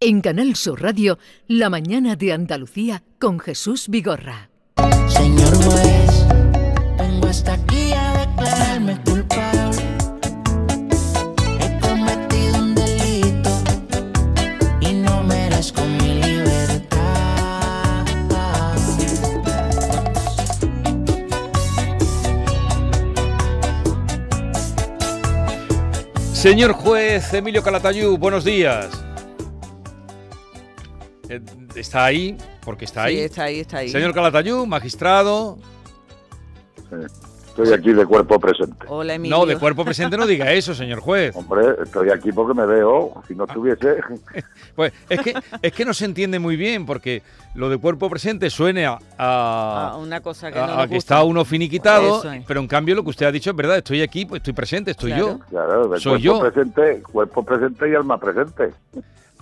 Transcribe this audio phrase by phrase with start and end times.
[0.00, 1.18] En Canal Sur Radio,
[1.48, 4.48] La mañana de Andalucía con Jesús Vigorra.
[5.08, 6.24] Señor juez,
[6.96, 9.82] vengo hasta aquí a declararme culpable.
[11.58, 13.50] He cometido un delito
[14.80, 18.06] y no merezco mi libertad.
[26.32, 29.07] Señor juez Emilio Calatayú, buenos días.
[31.28, 31.40] Eh,
[31.74, 32.36] ¿Está ahí?
[32.64, 33.16] Porque está ahí.
[33.16, 33.88] Sí, está ahí, está ahí.
[33.88, 35.58] Señor Calatayú, magistrado.
[37.48, 38.86] Estoy aquí de cuerpo presente.
[38.88, 39.36] Hola, Emilio.
[39.36, 41.34] No, de cuerpo presente no diga eso, señor juez.
[41.36, 43.20] Hombre, estoy aquí porque me veo.
[43.26, 43.96] Si no estuviese,
[44.76, 47.22] Pues es que, es que no se entiende muy bien, porque
[47.56, 50.86] lo de cuerpo presente suene a, a- Ah, una cosa que a- no a nos
[50.88, 51.14] que gusta.
[51.16, 52.44] está uno finiquitado, es.
[52.46, 54.92] pero en cambio lo que usted ha dicho es verdad, estoy aquí, pues estoy presente,
[54.92, 55.26] estoy Claro.
[55.26, 55.46] yo.
[55.50, 56.50] claro, de Soy cuerpo yo.
[56.52, 58.70] presente, cuerpo presente y alma presente.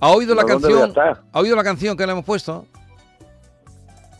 [0.00, 0.92] ¿Ha oído la ¿Pero a canción?
[1.32, 2.66] ¿Ha oído la canción que le hemos puesto?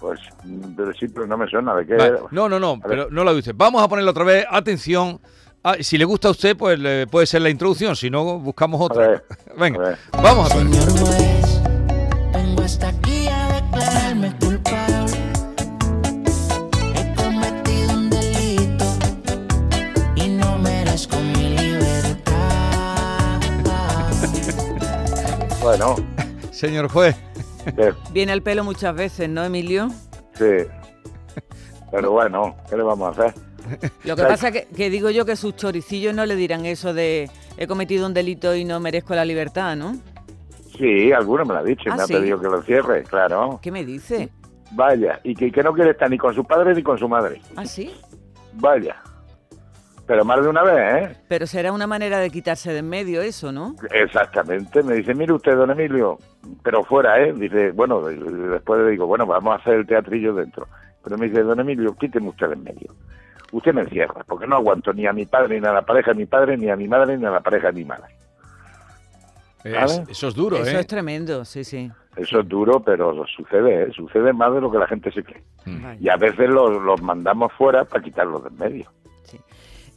[0.00, 1.74] Pues, de sí, pero no me suena.
[1.74, 1.94] ¿De qué?
[1.96, 2.18] Vale.
[2.30, 3.54] No, no, no, pero no la oye usted.
[3.56, 4.46] Vamos a ponerla otra vez.
[4.50, 5.20] Atención.
[5.64, 7.96] Ah, si le gusta a usted, pues le puede ser la introducción.
[7.96, 9.08] Si no, buscamos A otra.
[9.08, 9.24] ver,
[9.58, 9.98] Venga, a ver.
[10.22, 10.66] vamos a ver.
[10.68, 11.60] Señor juez,
[12.32, 12.92] vengo hasta
[25.76, 25.96] Bueno,
[26.52, 27.14] Señor juez.
[28.10, 29.88] Viene el pelo muchas veces, ¿no, Emilio?
[30.34, 30.66] sí.
[31.90, 33.40] Pero bueno, ¿qué le vamos a hacer?
[34.04, 37.30] Lo que pasa que, que digo yo que sus choricillos no le dirán eso de
[37.56, 39.96] he cometido un delito y no merezco la libertad, ¿no?
[40.76, 43.60] Sí, alguno me lo ha dicho y Ah, me ha pedido que lo cierre, claro.
[43.62, 44.30] ¿Qué me dice?
[44.72, 47.40] Vaya, y que, que no quiere estar ni con su padre ni con su madre.
[47.54, 47.94] ¿Ah, sí?
[48.54, 48.96] Vaya.
[50.06, 51.16] Pero más de una vez, ¿eh?
[51.28, 53.74] Pero será una manera de quitarse de en medio eso, ¿no?
[53.90, 54.82] Exactamente.
[54.82, 56.18] Me dice, mire usted, don Emilio,
[56.62, 57.32] pero fuera, ¿eh?
[57.32, 60.68] Dice, bueno, después le digo, bueno, vamos a hacer el teatrillo dentro.
[61.02, 62.94] Pero me dice, don Emilio, quíteme usted de en medio.
[63.50, 66.18] Usted me encierra, porque no aguanto ni a mi padre, ni a la pareja de
[66.18, 68.14] mi padre, ni a mi madre, ni a la pareja de mi madre.
[69.64, 70.80] Eso es duro, eso ¿eh?
[70.80, 71.90] es tremendo, sí, sí.
[72.16, 73.92] Eso es duro, pero sucede, ¿eh?
[73.92, 75.42] Sucede más de lo que la gente se cree.
[75.64, 75.96] Mm.
[76.00, 78.90] Y a veces los, los mandamos fuera para quitarlos de en medio.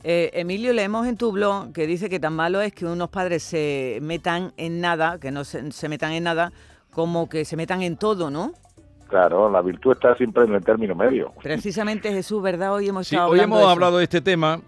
[0.04, 3.44] Eh, Emilio, leemos en tu blog que dice que tan malo es que unos padres
[3.44, 6.52] se metan en nada, que no se, se metan en nada,
[6.92, 8.54] como que se metan en todo, ¿no?
[9.10, 11.34] Claro, la virtud está siempre en el término medio.
[11.42, 12.74] Precisamente Jesús, ¿verdad?
[12.74, 13.72] Hoy hemos Sí, estado hoy hablando hemos de eso.
[13.72, 14.60] hablado de este tema.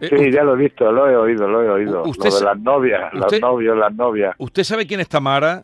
[0.00, 2.02] Eh, Sí, ya lo he visto, lo he oído, lo he oído.
[2.04, 4.34] Usted Lo de las novias, usted- los novios, las novias.
[4.38, 5.62] ¿Usted sabe quién es Tamara?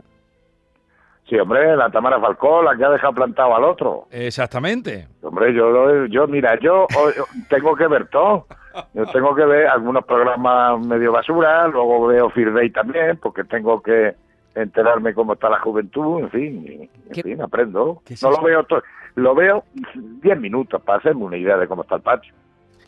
[1.29, 4.09] Sí, hombre, la Tamara Falcó, la que ha dejado plantado al otro.
[4.11, 5.07] Exactamente.
[5.23, 7.13] Hombre, yo, lo- yo mira, yo hoy-
[7.49, 8.47] tengo que ver todo.
[8.95, 13.81] Yo tengo que ver algunos programas medio basura, luego veo Fear Day también, porque tengo
[13.83, 14.15] que
[14.55, 16.67] enterarme cómo está la juventud, en fin,
[17.07, 18.03] en ¿Qué- fin, aprendo.
[18.05, 18.83] qué es No lo veo todo,
[19.15, 22.35] lo veo 10 minutos para hacerme una idea de cómo está el patio.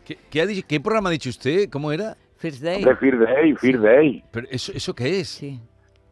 [0.07, 1.71] ¿Qué, qué ha dicho- qué programa ha dicho usted?
[1.71, 2.15] ¿Cómo era?
[2.37, 2.77] First Day.
[2.85, 4.25] Hombre, Fear Day, Fear Day.
[4.31, 5.29] Pero eso, ¿Eso qué es?
[5.29, 5.59] Sí.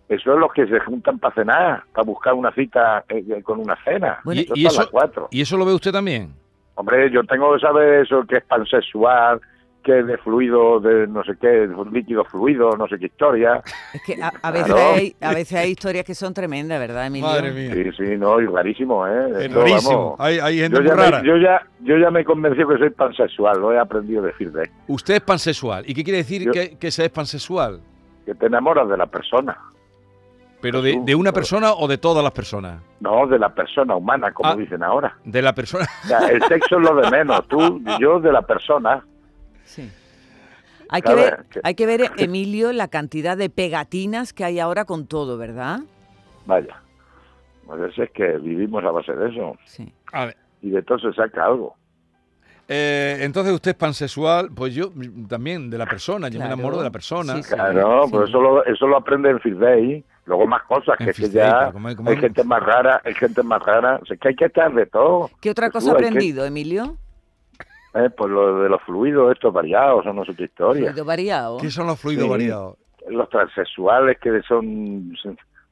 [0.09, 3.61] Eso es los que se juntan para cenar, para buscar una cita eh, eh, con
[3.61, 4.19] una cena.
[4.25, 5.29] Bueno, y, eso y a eso, las cuatro.
[5.31, 6.33] ¿Y eso lo ve usted también?
[6.75, 9.41] Hombre, yo tengo que saber eso que es pansexual,
[9.83, 13.63] que es de fluido, de no sé qué, de líquido fluido, no sé qué historia.
[13.93, 14.95] Es que a, a veces Claro.
[14.95, 17.29] hay, a veces hay historias que son tremendas, ¿verdad, Emilio?
[17.29, 17.73] Madre mía.
[17.75, 19.31] Sí, sí, no, y rarísimo, ¿eh?
[19.39, 19.99] Es Eso, rarísimo.
[19.99, 20.21] vamos.
[20.21, 21.21] Hay, hay gente Yo ya, rara.
[21.23, 24.27] me, yo, ya, yo ya me he convencido que soy pansexual, lo he aprendido a
[24.27, 25.85] decir de Usted es pansexual.
[25.87, 27.81] ¿Y qué quiere decir Yo- que, que se es pansexual?
[28.25, 29.59] que te enamoras de la persona,
[30.61, 32.81] ¿Pero de, de una pero- persona o de todas las personas?
[33.01, 34.55] no de la persona humana, como Ah.
[34.55, 35.17] dicen ahora.
[35.25, 35.87] De la persona.
[36.05, 39.03] O sea, el sexo es lo de menos, tú y yo de la persona.
[39.65, 39.91] Sí.
[40.89, 44.85] Hay que, A ver, hay que ver, Emilio, la cantidad de pegatinas que hay ahora
[44.85, 45.81] con todo, ¿verdad?
[46.47, 46.83] Vaya.
[47.67, 49.57] Pues es que vivimos a base de eso.
[49.65, 49.93] Sí.
[50.13, 50.37] A ver.
[50.61, 51.75] Y de todo se saca algo.
[52.69, 56.79] eh, entonces usted es pansexual, pues yo mm, también de la persona, yo me enamoro
[56.79, 57.35] de la persona.
[57.37, 57.55] Sí, sí.
[57.55, 58.11] Claro, sí.
[58.13, 60.05] pues eso lo, eso lo aprende en.
[60.25, 63.43] Luego más cosas, En que, ya pero como- como- hay gente más rara, hay gente
[63.43, 63.99] más rara.
[64.01, 65.31] O sea, que hay que echar de todo.
[65.41, 66.97] ¿Qué otra cosa ha que- aprendido, Emilio?
[67.95, 70.87] Eh, pues lo de los fluidos, estos variados, o no sé qué historia.
[70.91, 71.59] Fluido variado.
[71.59, 72.31] ¿Qué son los fluidos Sí.
[72.31, 72.77] variados?
[73.09, 75.13] Los transexuales que son,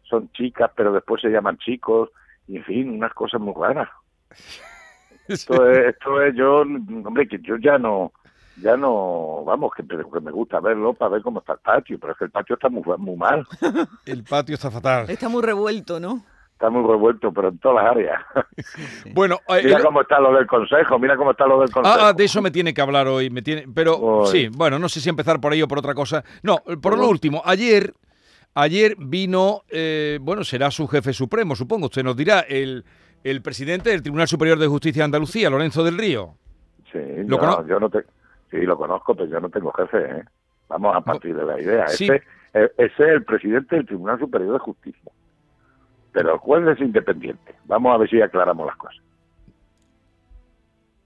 [0.03, 2.11] son chicas, pero después se llaman chicos.
[2.49, 3.89] Y en fin, unas cosas muy raras.
[5.29, 8.11] Esto es, esto es yo, hombre, que yo ya no,
[8.61, 11.99] ya no, vamos, que, pero que me gusta verlo para ver cómo está el patio,
[12.01, 13.47] pero es que el patio está muy, muy mal,
[14.07, 15.09] El patio está fatal.
[15.09, 16.25] Está muy revuelto, ¿no?
[16.61, 18.23] Está muy revuelto, pero en todas las áreas.
[19.15, 21.97] Bueno, eh, mira cómo está lo del consejo, mira cómo está lo del consejo.
[21.99, 23.31] Ah, ah, de eso me tiene que hablar hoy.
[23.31, 26.23] Me tiene, pero sí, bueno, no sé si empezar por ahí o por otra cosa.
[26.43, 27.93] No, por lo último, ayer,
[28.53, 32.85] Ayer vino, eh, bueno, será su jefe supremo, supongo, usted nos dirá, el,
[33.23, 36.35] el presidente del Tribunal Superior de Justicia de Andalucía, Lorenzo del Río.
[36.91, 36.99] Sí,
[37.29, 38.01] ¿Lo cono- yo no te,
[38.51, 40.25] sí, lo conozco, pero yo no tengo jefe, ¿eh?
[40.69, 41.87] Vamos a partir de la idea.
[41.89, 42.07] Sí.
[42.07, 42.23] Ese,
[42.55, 45.13] eh, ese es el presidente del Tribunal Superior de Justicia.
[46.13, 47.55] Pero el juez es independiente.
[47.67, 49.01] Vamos a ver si aclaramos las cosas.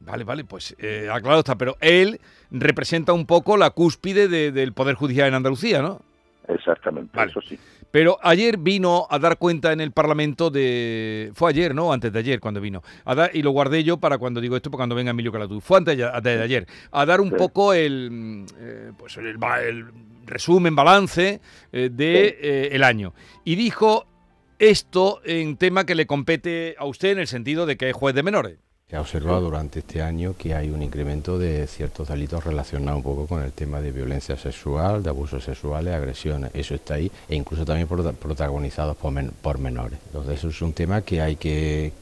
[0.01, 2.21] Vale, vale, pues eh, aclarado está, pero él
[2.51, 6.03] representa un poco la cúspide de- del Poder Judicial en Andalucía, ¿no?
[6.47, 7.31] Exactamente, Vale.
[7.31, 7.59] eso sí.
[7.91, 11.31] Pero ayer vino a dar cuenta en el Parlamento de...
[11.35, 11.93] Fue ayer, ¿no?
[11.93, 12.83] Antes de ayer cuando vino.
[13.05, 15.61] A dar- y lo guardé yo para cuando digo esto, para cuando venga Emilio Calatú.
[15.61, 16.67] Fue antes de, antes de ayer.
[16.91, 17.37] A dar un Sí.
[17.39, 19.39] poco el, eh, pues el,
[20.27, 21.41] resumen, balance
[21.73, 22.47] eh, de Sí.
[22.47, 23.15] eh, el año.
[23.45, 24.05] Y dijo
[24.59, 28.15] esto en tema que le compete a usted en el sentido de que es juez
[28.15, 28.59] de menores.
[28.87, 33.03] Se ha observado durante este año que hay un incremento de ciertos delitos relacionados un
[33.03, 36.51] poco con el tema de violencia sexual, de abusos sexuales, agresiones.
[36.53, 39.99] Eso está ahí e incluso también prota- protagonizados por, men- por menores.
[40.07, 41.93] Entonces eso es un tema que hay que,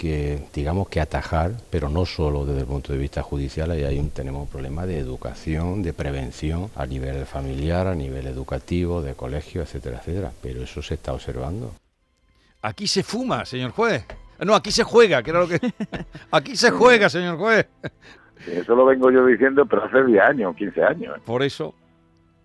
[0.52, 3.70] digamos, que atajar, pero no solo desde el punto de vista judicial.
[3.70, 9.02] Ahí hay tenemos un problema de educación, de prevención a nivel familiar, a nivel educativo,
[9.02, 10.32] de colegio, etcétera, etcétera.
[10.43, 11.72] Pero eso se está observando.
[12.62, 14.06] Aquí se fuma, señor juez.
[14.44, 15.59] No, aquí se juega, que era lo que...
[16.32, 17.69] Aquí se juega, señor juez.
[18.47, 21.17] Eso lo vengo yo diciendo, pero hace 10 años, 15 años.
[21.17, 21.20] ¿eh?
[21.25, 21.75] Por eso.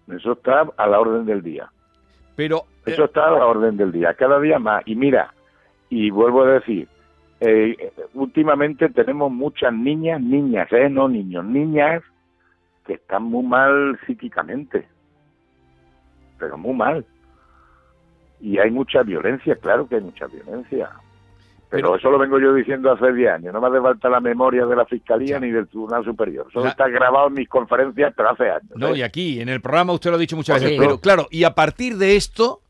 [0.07, 1.71] Eso está a la orden del día.
[2.35, 2.65] Pero...
[2.85, 4.83] eh, Eso está a la orden del día, cada día más.
[4.85, 5.33] Y mira,
[5.89, 6.87] y vuelvo a decir,
[7.39, 10.89] eh, eh, últimamente tenemos muchas niñas, niñas, ¿eh?
[10.89, 12.03] No niños, niñas
[12.85, 14.87] que están muy mal psíquicamente,
[16.37, 17.05] pero muy mal.
[18.39, 20.89] Y hay mucha violencia, claro que hay mucha violencia.
[21.69, 23.53] Pero, Pero- eso lo vengo yo diciendo hace 10 años.
[23.53, 25.39] No me hace falta la memoria de la Fiscalía Ya.
[25.39, 26.47] ni del Tribunal Superior.
[26.49, 28.71] Eso La- está grabado en mis conferencias, pero hace años.
[28.75, 28.99] No, ¿eh?
[28.99, 31.53] y aquí, en el programa usted lo ha dicho muchas veces, pero claro, y a
[31.55, 32.61] partir de esto,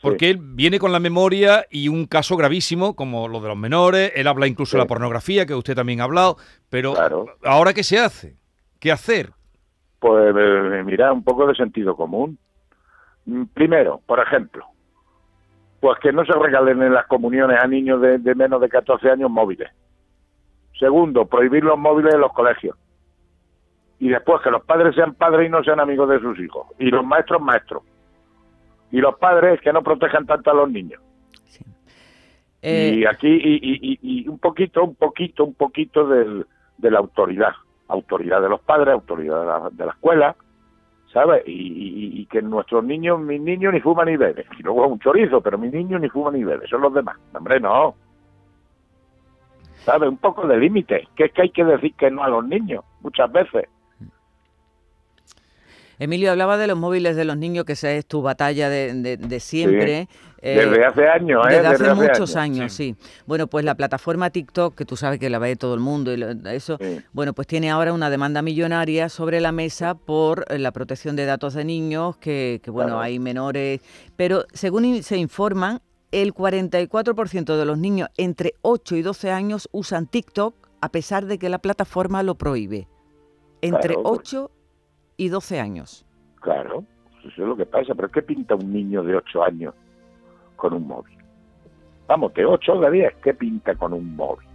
[0.00, 4.10] porque él viene con la memoria y un caso gravísimo como lo de los menores,
[4.16, 6.36] él habla incluso de la pornografía, que usted también ha hablado,
[6.68, 7.26] pero Claro.
[7.44, 8.34] ¿ahora qué se hace?
[8.80, 9.30] ¿Qué hacer?
[10.00, 12.36] Pues eh, mira, un poco de sentido común.
[13.26, 14.64] Mm, Primero, por ejemplo,
[15.82, 19.10] pues que no se regalen en las comuniones a niños de, de menos de 14
[19.10, 19.68] años móviles.
[20.78, 22.76] Segundo, prohibir los móviles en los colegios.
[23.98, 26.68] Y después que los padres sean padres y no sean amigos de sus hijos.
[26.78, 27.82] Y los maestros, maestros.
[28.92, 31.02] Y los padres que no protejan tanto a los niños.
[32.62, 36.46] Eh, y aquí, y, y- y- y un poquito, un poquito, un poquito del,
[36.78, 37.54] de la autoridad.
[37.88, 40.36] Autoridad de los padres, autoridad de la, de la escuela,
[41.12, 41.42] ¿sabes?
[41.46, 44.44] Y, y- y que nuestros niños, mis niños ni fuman ni beben.
[44.58, 46.66] Y luego un chorizo, pero mis niños ni fuman ni beben.
[46.68, 47.16] Son los demás.
[47.34, 47.94] Hombre, no.
[49.84, 50.08] ¿Sabes?
[50.08, 51.08] Un poco de límite.
[51.16, 53.68] Que es que hay que decir que no a los niños, muchas veces.
[56.02, 59.16] Emilio hablaba de los móviles de los niños, que esa es tu batalla de, de-
[59.16, 60.08] de siempre.
[60.44, 61.54] eh, Desde hace años, ¿eh?
[61.54, 62.58] Desde hace muchos años.
[62.60, 62.96] años, sí.
[63.26, 66.16] Bueno, pues la plataforma TikTok, que tú sabes que la ve todo el mundo y
[66.16, 67.00] lo- eso, Sí.
[67.12, 71.24] bueno, pues tiene ahora una demanda millonaria sobre la mesa por eh, la protección de
[71.26, 73.02] datos de niños, que, que, bueno, Claro.
[73.02, 73.80] hay menores,
[74.16, 80.06] pero según se informan, el 44% de los niños entre 8 y 12 años usan
[80.08, 82.88] TikTok a pesar de que la plataforma lo prohíbe.
[83.60, 84.18] Entre Claro, pues.
[84.18, 84.50] 8
[85.22, 86.04] y 12 años.
[86.40, 86.84] Claro,
[87.20, 87.94] eso es lo que pasa.
[87.94, 89.74] Pero ¿qué pinta un niño de 8 años
[90.56, 91.16] con un móvil?
[92.08, 94.48] Vamos, de 8 de 10, ¿qué pinta con un móvil?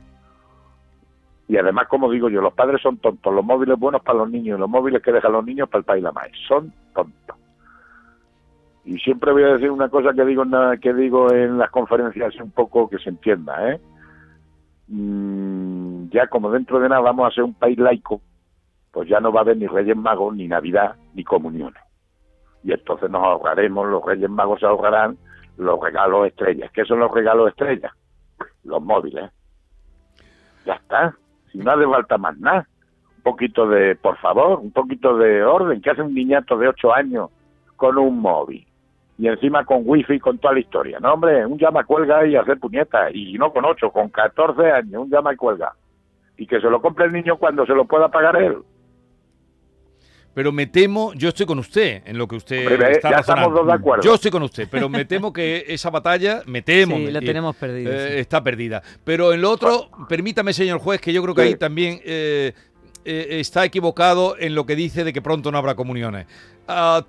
[1.48, 3.34] Y además, como digo yo, los padres son tontos.
[3.34, 5.86] Los móviles buenos para los niños y los móviles que dejan los niños para el
[5.86, 6.28] país la más.
[6.48, 7.38] Son tontos.
[8.84, 11.70] Y siempre voy a decir una cosa que digo en, la- que digo en las
[11.72, 13.80] conferencias, un poco que se entienda, ¿eh?
[14.90, 18.22] Mm, ya como dentro de nada vamos a ser un país laico,
[18.98, 21.84] pues ya no va a haber ni Reyes Magos, ni Navidad, ni comuniones.
[22.64, 25.20] Y entonces nos ahorraremos, los Reyes Magos se ahorrarán
[25.56, 26.72] los regalos estrellas.
[26.74, 27.92] ¿Qué son los regalos estrellas?
[28.64, 29.30] Los móviles.
[30.66, 31.16] Ya está.
[31.52, 32.68] Si no hace falta más nada.
[33.18, 35.80] Un poquito de, por favor, un poquito de orden.
[35.80, 37.30] ¿Qué hace un niñato de 8 años
[37.76, 38.66] con un móvil?
[39.20, 41.00] Y encima con wifi y con toda la historia.
[41.00, 43.14] No, hombre, un llama cuelga y hacer puñetas.
[43.14, 45.74] Y no con 8, con 14 años, un llama y cuelga.
[46.36, 48.58] Y que se lo compre el niño cuando se lo pueda pagar él.
[50.38, 53.52] Pero me temo, yo estoy con usted en lo que usted Hombre, está ya estamos
[53.52, 54.04] dos de acuerdo.
[54.04, 57.24] Yo estoy con usted, pero me temo que esa batalla, me temo, Sí, me- la
[57.24, 58.20] y- tenemos perdida, eh, sí.
[58.20, 58.84] está perdida.
[59.04, 61.48] Pero en lo otro, permítame, señor juez, que yo creo que Sí.
[61.48, 62.54] ahí también eh,
[63.04, 66.28] eh, está equivocado en lo que dice de que pronto no habrá comuniones.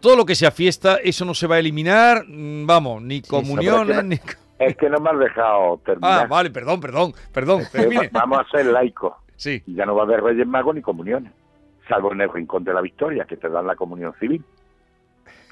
[0.00, 4.04] Todo lo que sea fiesta, eso no se va a eliminar, mm, vamos, ni comuniones,
[4.04, 4.18] ni...
[4.58, 6.22] Es que no me has dejado terminar.
[6.22, 7.60] Ah, vale, perdón, perdón, perdón.
[7.72, 8.08] Que.
[8.10, 9.12] Vamos a ser laicos.
[9.36, 11.30] Sí, Y ya no va a haber Reyes Magos ni comuniones.
[11.88, 14.44] Salvo en el Rincón de la Victoria, que te dan la comunión civil.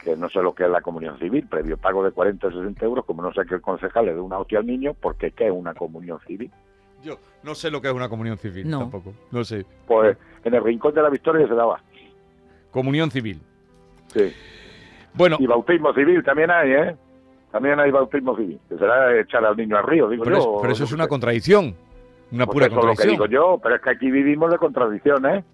[0.04, 2.84] que no sé lo que es la comunión civil, previo pago de 40 o 60
[2.84, 5.46] euros, como no sé que el concejal le dé una hostia al niño, porque ¿qué
[5.46, 6.48] es una comunión civil?
[7.02, 8.78] Yo no sé lo que es una comunión civil No.
[8.78, 9.14] tampoco.
[9.32, 9.66] No sé.
[9.88, 11.80] Pues en el rincón de la victoria se daba.
[12.70, 13.40] Comunión civil.
[14.14, 14.32] Sí.
[15.14, 16.96] Bueno, Y bautismo civil también hay, ¿eh?
[17.50, 20.42] También hay bautismo civil, que será echar al niño al río, digo pero, yo.
[20.56, 21.08] es- pero eso es una sé.
[21.08, 21.74] contradicción.
[22.30, 23.10] Una Pues pura eso es lo que contradicción.
[23.10, 25.44] digo yo, pero es que aquí vivimos de contradicciones, ¿eh?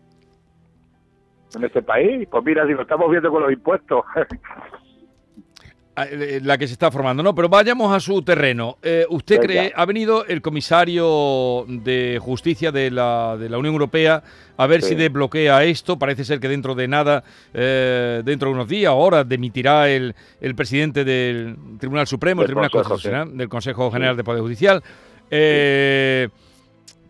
[1.54, 4.04] En este país, pues mira, si lo estamos viendo con los impuestos.
[5.94, 7.34] Ah, eh, La que se está formando, ¿no?
[7.34, 8.78] Pero vayamos a su terreno.
[8.82, 9.46] Eh, ¿Usted Venga.
[9.46, 14.22] cree, ha venido el comisario de Justicia de la, de la Unión Europea
[14.56, 14.88] a ver Sí.
[14.90, 15.98] si desbloquea esto?
[15.98, 20.14] Parece ser que dentro de nada, eh, dentro de unos días o horas, demitirá el,
[20.40, 24.40] el presidente del Tribunal Supremo, el Del Tribunal Consejo, Constitucional, del Consejo General de Poder
[24.40, 24.82] Judicial.
[25.30, 26.26] Eh,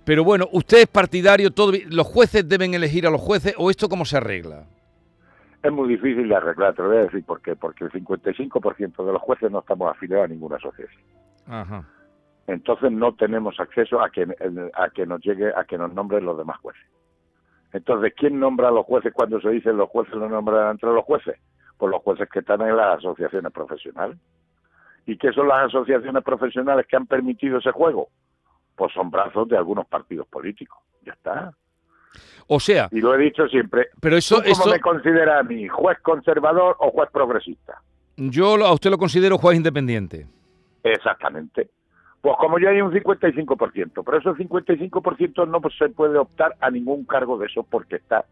[0.04, 1.50] Pero bueno, ¿usted es partidario?
[1.50, 4.64] Todo, ¿Los jueces deben elegir a los jueces o esto cómo se arregla?
[5.62, 7.54] es muy difícil de arreglar, te lo voy a decir por qué.
[7.54, 11.02] Porque el 55% de los jueces no estamos afiliados a ninguna asociación.
[11.46, 11.84] Ajá.
[12.48, 14.26] Entonces no tenemos acceso a que,
[14.74, 16.82] a que nos llegue, a que nos nombren los demás jueces.
[17.72, 21.04] Entonces, ¿quién nombra a los jueces cuando se dice los jueces los nombran entre los
[21.04, 21.38] jueces?
[21.78, 24.18] Pues los jueces que están en las asociaciones profesionales.
[25.06, 28.08] ¿Y qué son las asociaciones profesionales que han permitido ese juego?
[28.76, 30.78] Pues son brazos de algunos partidos políticos.
[31.04, 31.52] Ya está.
[32.46, 33.88] O sea, Y lo he dicho siempre.
[34.00, 35.66] pero eso, ¿Tú cómo eso me considera a mí?
[35.68, 37.80] ¿Juez conservador o juez progresista?
[38.16, 40.26] yo a usted lo considero juez independiente.
[40.82, 41.70] Exactamente.
[42.20, 47.04] Pues como ya hay un 55%, pero ese 55% no se puede optar a ningún
[47.04, 48.24] cargo de eso porque está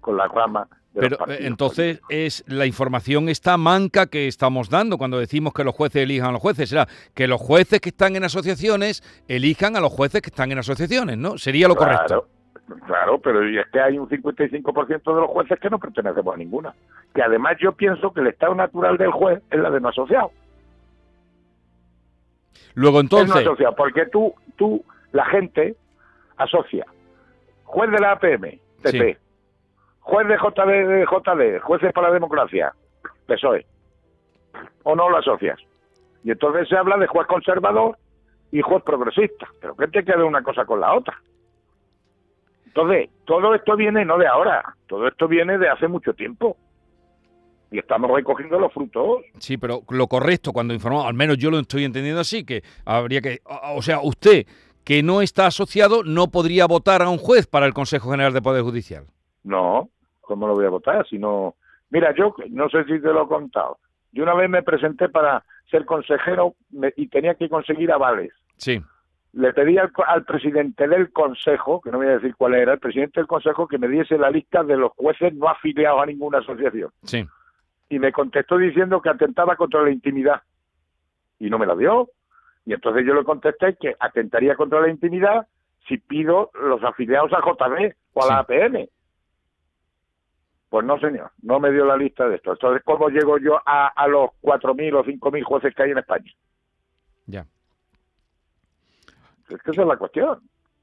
[0.00, 5.18] con la rama Pero eh, entonces es la información está manca que estamos dando cuando
[5.18, 6.70] decimos que los jueces elijan a los jueces.
[6.70, 10.58] Será que los jueces que están en asociaciones elijan a los jueces que están en
[10.58, 11.38] asociaciones, ¿no?
[11.38, 12.28] Sería lo correcto.
[12.86, 16.74] Claro, pero es que hay un 55% de los jueces que no pertenecemos a ninguna.
[17.14, 20.32] Que además yo pienso que el estado natural del juez es la de no asociado.
[22.74, 25.76] Luego Es no entonces, asociado, porque tú, tú, la gente
[26.36, 26.86] asocia
[27.64, 29.16] juez de la APM, Sí.
[30.08, 32.72] Juez de JD, JD, jueces para la democracia,
[33.26, 33.66] PSOE,
[34.84, 35.60] o no lo asocias.
[36.24, 37.98] Y entonces se habla de juez conservador
[38.50, 39.46] y juez progresista.
[39.60, 41.20] Pero ¿qué te queda una cosa con la otra?
[42.66, 46.56] Entonces, todo esto viene no de ahora, todo esto viene de hace mucho tiempo.
[47.70, 49.20] Y estamos recogiendo los frutos.
[49.38, 53.20] sí, pero lo correcto cuando informamos, al menos yo lo estoy entendiendo así, que habría
[53.20, 53.40] que,
[53.74, 54.46] o sea, usted
[54.84, 58.40] que no está asociado no podría votar a un juez para el Consejo General de
[58.40, 59.04] Poder Judicial.
[59.44, 59.90] No,
[60.28, 61.06] ¿cómo lo voy a votar?
[61.08, 61.54] Si no...
[61.90, 63.78] Mira, yo no sé si te lo he contado.
[64.12, 68.30] Yo una vez me presenté para ser consejero me- y tenía que conseguir avales.
[68.58, 68.80] Sí,
[69.32, 73.20] Le pedí al, presidente del consejo, que no voy a decir cuál era, el presidente
[73.20, 76.90] del consejo que me diese la lista de los jueces no afiliados a ninguna asociación.
[77.02, 77.26] sí.
[77.90, 80.42] Y me contestó diciendo que atentaba contra la intimidad.
[81.38, 82.10] Y no me la dio.
[82.66, 85.46] Y entonces yo le contesté que atentaría contra la intimidad
[85.86, 88.86] si pido los afiliados a JB o a la APM.
[90.68, 92.52] Pues no, señor, no me dio la lista de esto.
[92.52, 96.30] Entonces, ¿cómo llego yo a, a los 4.000 o 5.000 jueces que hay en España?
[97.26, 97.46] Ya.
[99.48, 100.40] Es que esa es la cuestión.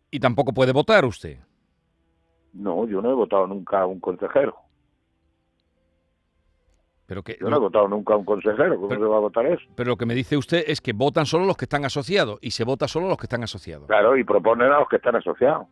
[0.10, 1.38] Y tampoco puede votar usted.
[2.54, 4.56] No, yo no he votado nunca a un consejero.
[7.06, 8.76] Pero que Yo no he votado nunca a un consejero.
[8.78, 9.64] ¿Cómo Pero- se va a votar eso?
[9.76, 12.52] Pero lo que me dice usted es que votan solo los que están asociados y
[12.52, 13.86] se vota solo los que están asociados.
[13.88, 15.68] Claro, y proponer a los que están asociados.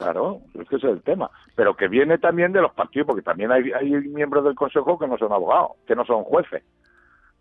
[0.00, 1.30] Claro, es que ese es el tema.
[1.54, 5.06] Pero que viene también de los partidos, porque también hay, hay miembros del Consejo que
[5.06, 6.62] no son abogados, que no son jueces,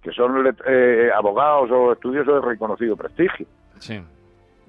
[0.02, 3.48] que son eh, abogados o estudiosos de reconocido prestigio.
[3.80, 4.04] Sí.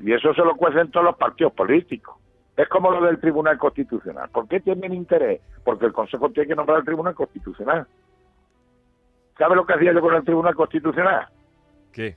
[0.03, 2.15] Y eso se lo cuecen todos los partidos políticos.
[2.57, 4.29] Es como lo del Tribunal Constitucional.
[4.31, 5.41] ¿Por qué tienen interés?
[5.65, 7.89] Porque el Consejo tiene que nombrar al Tribunal Constitucional.
[9.37, 11.27] ¿Sabe lo que hacía yo con el Tribunal Constitucional?
[11.93, 12.17] ¿Qué?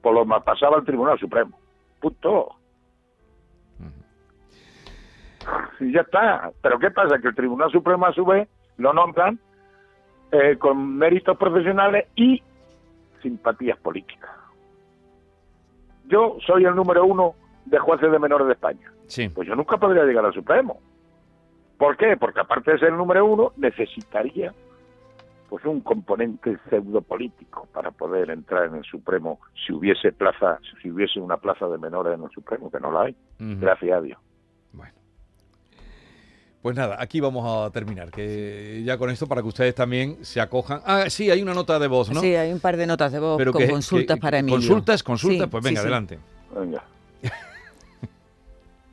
[0.00, 1.58] Pues lo ma- pasaba al Tribunal Supremo.
[2.00, 2.50] Punto.
[5.80, 6.50] Y ya está.
[6.62, 7.18] Pero ¿qué pasa?
[7.18, 8.48] Que el Tribunal Supremo a su vez
[8.78, 9.38] lo nombran
[10.32, 12.42] eh, con méritos profesionales y
[13.22, 14.30] simpatías políticas.
[16.08, 17.34] Yo soy el número uno
[17.64, 18.92] de jueces de menores de España.
[19.06, 19.28] Sí.
[19.28, 20.80] Pues yo nunca podría llegar al Supremo.
[21.78, 22.16] ¿Por qué?
[22.16, 24.54] Porque aparte de ser el número uno, necesitaría
[25.48, 30.90] pues un componente pseudo político para poder entrar en el Supremo si hubiese plaza, si
[30.90, 33.16] hubiese una plaza de menores en el Supremo, que no la hay.
[33.38, 34.18] Gracias a Dios.
[36.62, 40.40] Pues nada, aquí vamos a terminar, que ya con esto para que ustedes también se
[40.40, 40.80] acojan.
[40.84, 42.20] Ah, sí, hay una nota de voz, ¿no?
[42.20, 44.56] Sí, hay un par de notas de voz Pero con que- consultas que- para Emilio.
[44.58, 45.84] Consultas, consultas, Sí, pues sí, venga, sí.
[45.84, 46.18] adelante.
[46.58, 46.84] Venga.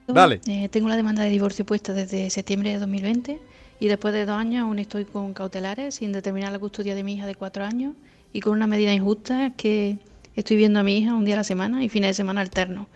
[0.08, 0.41] Dale.
[0.48, 3.39] Eh, tengo la demanda de divorcio puesta desde septiembre de 2020
[3.79, 7.13] y después de dos años aún estoy con cautelares sin determinar la custodia de mi
[7.15, 7.96] hija de cuatro años
[8.34, 9.98] y con una medida injusta que
[10.36, 12.88] estoy viendo a mi hija un día a la semana y fines de semana alternos.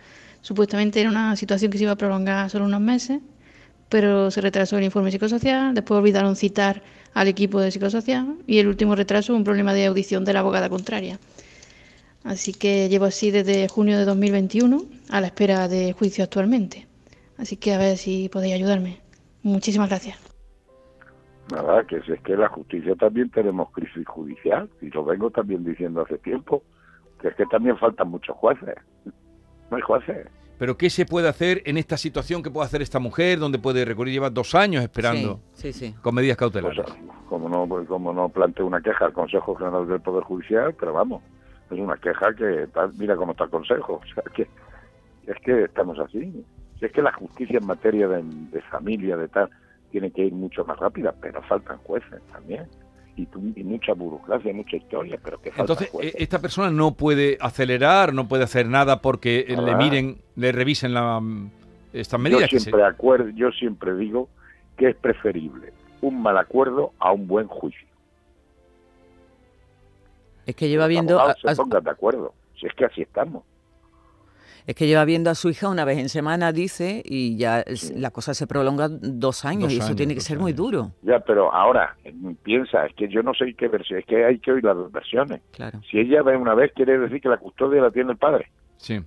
[0.42, 3.20] Supuestamente era una situación que se iba a prolongar solo unos meses,
[3.88, 6.82] pero se retrasó el informe psicosocial, después olvidaron citar
[7.14, 10.68] al equipo de psicosocial y el último retraso un problema de audición de la abogada
[10.68, 11.18] contraria.
[12.24, 16.86] Así que llevo así desde junio de 2021 a la espera de juicio actualmente.
[17.38, 19.00] Así que a ver si podéis ayudarme.
[19.42, 20.18] Muchísimas gracias.
[21.50, 25.64] Nada, que si es que la justicia también tenemos crisis judicial, y lo vengo también
[25.64, 26.62] diciendo hace tiempo,
[27.20, 28.74] que es que también faltan muchos jueces.
[29.70, 30.26] No hay jueces.
[30.58, 33.84] Pero ¿qué se puede hacer en esta situación que puede hacer esta mujer, donde puede
[33.84, 34.14] recurrir?
[34.14, 35.94] Lleva dos años esperando Sí, sí, sí.
[36.02, 36.84] con medidas Pues, cautelares.
[37.28, 40.92] como no pues, como no plantee una queja al Consejo General del Poder Judicial, pero
[40.92, 41.22] vamos,
[41.70, 42.66] es una queja que
[42.98, 44.48] mira cómo está el Consejo, o sea que
[45.26, 46.44] es que estamos así.
[46.78, 49.48] Si es que la justicia en materia de, de familia, de tal,
[49.90, 52.66] tiene que ir mucho más rápida, pero faltan jueces también.
[53.18, 57.36] Y, tu- y mucha burocracia, mucha historia, pero que Entonces, eh, esta persona no puede
[57.40, 61.50] acelerar, no puede hacer nada porque eh, le miren, le revisen la, mm,
[61.94, 62.48] estas yo medidas.
[62.48, 64.28] que se- siempre acuerdo, yo siempre digo
[64.76, 67.88] que es preferible un mal acuerdo a un buen juicio.
[70.46, 72.34] Es que lleva viendo a, se pongan de acuerdo.
[72.58, 73.42] Si es que así estamos.
[74.68, 77.64] Es que lleva viendo a su hija una vez en semana, dice, y ya
[77.96, 80.92] la cosa se prolonga dos años Dos y eso años, tiene que ser muy duro,
[81.00, 84.38] Ya, pero ahora, eh, piensa, es que yo no sé qué versión, es que hay
[84.38, 85.40] que oír las dos versiones.
[85.52, 85.80] claro.
[85.90, 88.52] Si ella ve una vez, quiere decir que la custodia la tiene el padre.
[88.76, 89.00] Sí.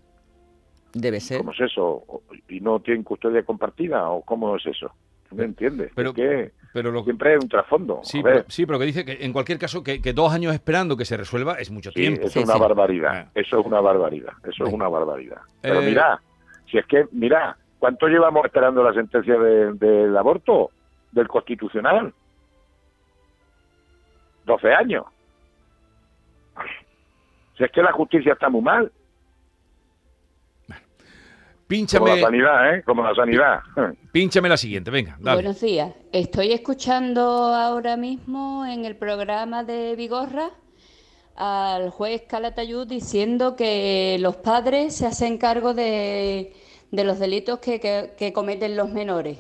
[0.93, 1.37] Debe ser.
[1.37, 2.03] ¿Cómo es eso?
[2.49, 4.09] ¿Y no tienen custodia compartida?
[4.09, 4.91] ¿O cómo es eso?
[5.31, 5.91] ¿No entiendes?
[5.95, 7.99] Pero- es que Pero lo, siempre hay un trasfondo.
[8.03, 10.95] sí, pero, sí, pero que dice que en cualquier caso que, que dos años esperando
[10.97, 12.21] que se resuelva es mucho sí, tiempo.
[12.21, 12.59] eso Sí, es una sí.
[12.59, 13.11] barbaridad.
[13.27, 13.31] Ah.
[13.35, 14.33] Eso es una barbaridad.
[14.43, 14.75] Eso es Venga.
[14.75, 15.41] una barbaridad.
[15.61, 16.21] Pero Eh, mira,
[16.69, 20.69] si es que, mira, ¿cuánto llevamos esperando la sentencia de- del aborto?
[21.11, 22.13] Del constitucional.
[24.45, 25.05] 12 años.
[27.57, 28.91] Si es que la justicia está muy mal.
[32.05, 32.83] Como la sanidad, ¿eh?
[32.83, 33.59] Como la sanidad.
[34.11, 35.35] pínchame la siguiente, venga, dale.
[35.41, 35.93] Buenos días.
[36.11, 40.49] Estoy escuchando ahora mismo en el programa de Vigorra
[41.35, 46.53] al juez Calatayud diciendo que los padres se hacen cargo de,
[46.91, 49.37] de los delitos que, que- que cometen los menores.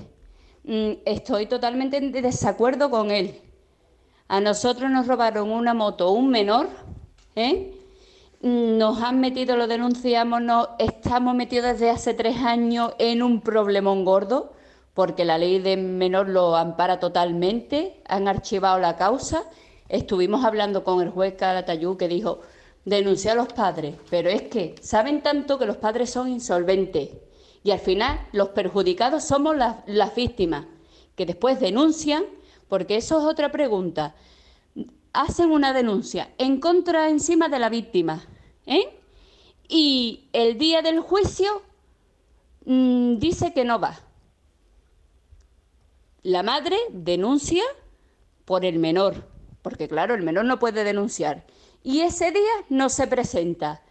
[0.63, 3.35] Mm, Estoy totalmente en desacuerdo con él.
[4.29, 6.69] A nosotros nos robaron una moto, un menor,
[7.35, 7.73] ¿eh?
[8.41, 14.03] Nos han metido, lo denunciamos, no, estamos metidos desde hace tres años en un problemón
[14.03, 14.53] gordo,
[14.95, 19.43] porque la ley de menor lo ampara totalmente, han archivado la causa.
[19.89, 22.39] Estuvimos hablando con el juez Calatayú que dijo,
[22.83, 27.09] denuncia a los padres, pero es que saben tanto que los padres son insolventes
[27.63, 30.65] y al final los perjudicados somos las víctimas,
[31.15, 32.23] que después denuncian,
[32.67, 34.15] porque eso es otra pregunta
[35.13, 38.23] hacen una denuncia en contra encima de la víctima,
[38.65, 38.97] ¿eh?
[39.67, 41.61] Y el día del juicio
[42.65, 43.99] mm, dice que no va.
[46.23, 47.63] La madre denuncia
[48.45, 49.27] por el menor,
[49.61, 51.45] porque claro, el menor no puede denunciar.
[51.83, 53.81] Y ese día no se presenta.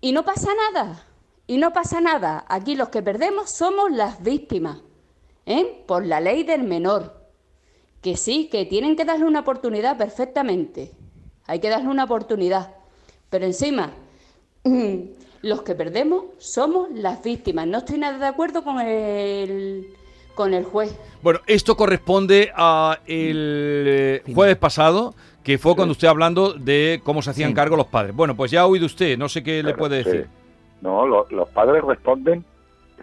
[0.00, 1.04] Y no pasa nada.
[1.46, 2.44] Y no pasa nada.
[2.48, 4.78] Aquí los que perdemos somos las víctimas,
[5.44, 5.84] ¿eh?
[5.86, 7.15] Por la ley del menor.
[8.06, 10.92] Que sí, que tienen que darle una oportunidad perfectamente.
[11.48, 12.72] Hay que darle una oportunidad.
[13.30, 13.90] Pero encima,
[15.42, 17.66] los que perdemos somos las víctimas.
[17.66, 19.88] No estoy nada de acuerdo con el,
[20.36, 20.96] con el juez.
[21.20, 27.22] Bueno, esto corresponde a el eh, jueves pasado, que fue cuando usted hablando de cómo
[27.22, 27.54] se hacían Sí.
[27.56, 28.14] cargo los padres.
[28.14, 30.10] Bueno, pues ya ha oído usted, no sé qué le puede sí.
[30.10, 30.28] decir.
[30.80, 32.44] No, lo- los padres responden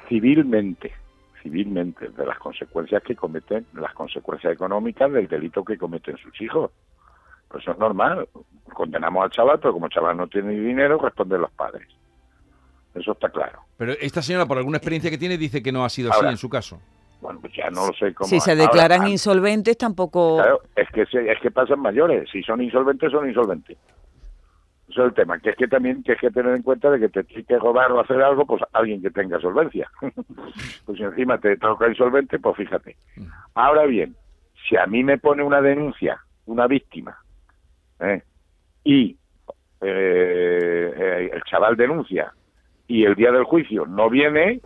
[0.08, 0.94] civilmente,
[1.44, 6.72] civilmente, de las consecuencias que cometen, las consecuencias económicas del delito que cometen sus hijos.
[7.50, 8.28] Pues eso es normal.
[8.74, 11.88] Condenamos al chaval, pero como el chaval no tiene dinero, responden los padres.
[12.96, 13.60] Eso está claro.
[13.78, 16.38] Pero esta señora, por alguna experiencia que tiene, dice que no ha sido así en
[16.38, 16.80] su caso.
[17.22, 18.28] Bueno, pues ya no lo sé cómo.
[18.28, 20.38] Si se declaran insolventes, tampoco...
[20.38, 22.30] Claro, es que, se- es que pasan mayores.
[22.32, 23.78] Si son insolventes, son insolventes.
[24.94, 27.24] Es el tema, que es que también tienes que tener en cuenta de que te
[27.24, 29.90] tienes que robar o hacer algo, pues alguien que tenga solvencia.
[30.86, 32.96] pues si encima te toca insolvente, pues fíjate.
[33.56, 34.16] Ahora bien,
[34.68, 37.18] si a mí me pone una denuncia, una víctima,
[38.02, 38.22] ¿eh?
[38.84, 39.18] y
[39.82, 42.32] eh, eh, el chaval denuncia,
[42.88, 44.62] y el día del juicio no viene,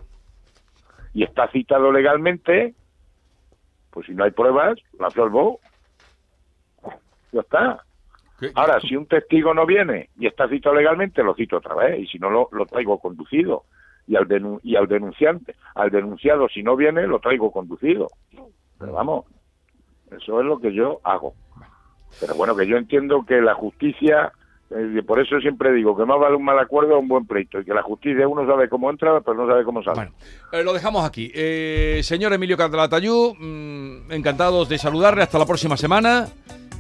[1.14, 2.76] y está citado legalmente,
[3.92, 5.60] pues si no hay pruebas, lo absolvo.
[7.32, 7.87] Ya está.
[8.40, 12.00] ¿Qué- Ahora, si un testigo no viene y está citado legalmente, lo cito otra vez,
[12.00, 13.64] y si no, lo, lo traigo conducido.
[14.08, 18.10] Y al, denu- y al denunciante, al denunciado, si no viene, lo traigo conducido.
[18.80, 19.26] Pero vamos,
[20.12, 21.34] Eso es lo que yo hago.
[22.22, 24.32] Pero bueno, que yo entiendo que la justicia,
[24.72, 27.60] eh, por eso siempre digo que más vale un mal acuerdo a un buen pleito,
[27.60, 29.96] y que la justicia uno sabe cómo entra, pero no sabe cómo sale.
[29.96, 30.12] Bueno,
[30.54, 31.30] eh, lo dejamos aquí.
[31.36, 35.24] Eh, señor Emilio Catalatayú, mm, encantados de saludarle.
[35.24, 36.28] Hasta la próxima semana.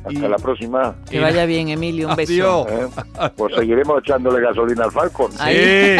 [0.07, 0.95] Hasta y- la próxima.
[1.09, 2.09] Que vaya bien, Emilio.
[2.09, 2.67] Un beso.
[2.67, 2.67] Adiós.
[2.71, 3.29] ¿eh?
[3.35, 5.31] Pues seguiremos echándole gasolina al Falcon.
[5.31, 5.97] Sí.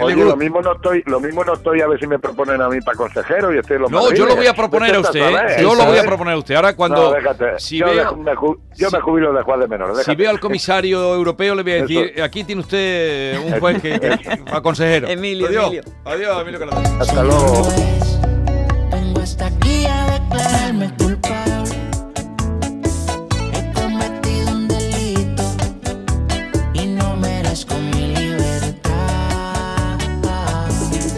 [0.00, 2.68] Oye, lo mismo no estoy, lo mismo no estoy a ver si me proponen a
[2.68, 5.20] mí para consejero y estoy los No, yo lo voy a proponer a usted.
[5.20, 5.56] ¿eh?
[5.60, 6.54] Yo lo voy a proponer a usted.
[6.54, 7.58] Ahora cuando No, déjate.
[7.58, 10.04] si yo veo me, me ju- yo si- me jubilo de juez de menores.
[10.04, 12.24] si veo al comisario europeo le voy a decir, Eso.
[12.24, 14.18] aquí tiene usted un juez que, que-
[14.52, 15.08] a consejero.
[15.08, 15.64] Emilio, Adiós.
[15.66, 15.82] Emilio.
[16.04, 16.60] Adiós, Emilio.
[17.00, 17.68] Hasta luego.
[18.90, 19.86] Vengo hasta aquí